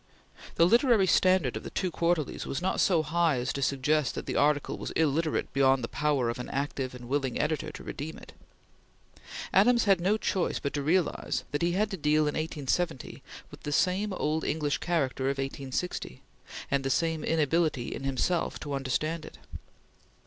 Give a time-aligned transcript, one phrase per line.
[0.55, 4.25] The literary standard of the two Quarterlies was not so high as to suggest that
[4.25, 8.17] the article was illiterate beyond the power of an active and willing editor to redeem
[8.17, 8.33] it.
[9.53, 13.61] Adams had no choice but to realize that he had to deal in 1870 with
[13.61, 16.23] the same old English character of 1860,
[16.71, 19.37] and the same inability in himself to understand it.